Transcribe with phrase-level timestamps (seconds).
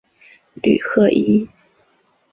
[0.63, 1.47] 吕赫伊。